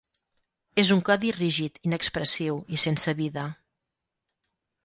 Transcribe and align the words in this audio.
És 0.83 0.89
un 0.95 1.03
codi 1.09 1.33
rígid, 1.35 1.77
inexpressiu 1.89 2.57
i 2.79 2.83
sense 2.87 3.15
vida. 3.23 3.47